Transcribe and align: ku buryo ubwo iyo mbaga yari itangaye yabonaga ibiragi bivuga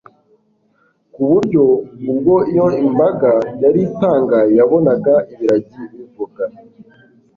ku 1.13 1.21
buryo 1.29 1.63
ubwo 2.11 2.35
iyo 2.51 2.65
mbaga 2.93 3.31
yari 3.63 3.79
itangaye 3.89 4.51
yabonaga 4.59 5.13
ibiragi 5.33 5.81
bivuga 5.95 6.43